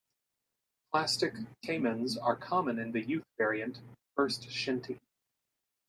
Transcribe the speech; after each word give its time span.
Plastic 0.91 1.35
camans 1.63 2.17
are 2.17 2.35
common 2.35 2.79
in 2.79 2.91
the 2.91 3.07
youth 3.07 3.23
variant 3.37 3.81
"First 4.15 4.49
Shinty". 4.49 4.99